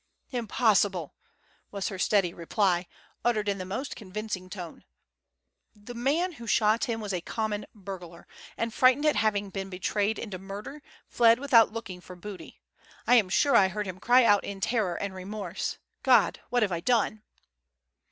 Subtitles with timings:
[0.31, 1.13] "Impossible!"
[1.69, 2.87] was her steady reply,
[3.23, 4.83] uttered in the most convincing tone.
[5.75, 8.25] "The man who shot him was a common burglar,
[8.57, 12.63] and frightened at having been betrayed into murder, fled without looking for booty.
[13.05, 16.39] I am sure I heard him cry out in terror and remorse: 'God!
[16.49, 17.21] what have I done!